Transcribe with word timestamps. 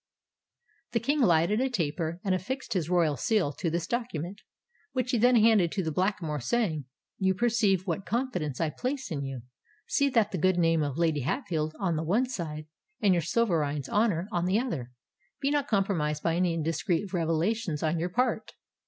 The 0.93 0.99
King 0.99 1.19
lighted 1.21 1.61
a 1.61 1.69
taper, 1.69 2.19
and 2.23 2.33
affixed 2.33 2.73
his 2.73 2.89
royal 2.89 3.15
seal 3.15 3.53
to 3.53 3.69
this 3.69 3.85
document, 3.85 4.41
which 4.93 5.11
he 5.11 5.19
then 5.19 5.35
handed 5.35 5.71
to 5.73 5.83
the 5.83 5.91
Blackamoor, 5.91 6.39
saying, 6.39 6.85
"You 7.19 7.35
perceive 7.35 7.85
what 7.85 8.03
confidence 8.03 8.59
I 8.59 8.71
place 8.71 9.11
in 9.11 9.21
you: 9.23 9.43
see 9.85 10.09
that 10.09 10.31
the 10.31 10.39
good 10.39 10.57
name 10.57 10.81
of 10.81 10.97
Lady 10.97 11.19
Hatfield 11.21 11.75
on 11.79 11.97
the 11.97 12.03
one 12.03 12.27
side, 12.27 12.65
and 12.99 13.13
your 13.13 13.21
Sovereign's 13.21 13.89
honour 13.89 14.27
on 14.31 14.45
the 14.45 14.57
other, 14.59 14.91
be 15.39 15.51
not 15.51 15.67
compromised 15.67 16.23
by 16.23 16.35
any 16.35 16.55
indiscreet 16.55 17.13
revelations 17.13 17.83
on 17.83 17.99
your 17.99 18.09
part." 18.09 18.53